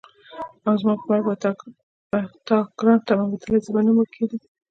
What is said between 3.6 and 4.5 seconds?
زه به نه مړه کېدم.